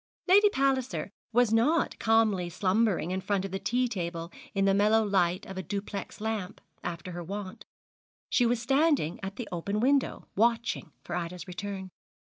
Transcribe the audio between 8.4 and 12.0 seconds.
was standing at the open window, watching for Ida's return.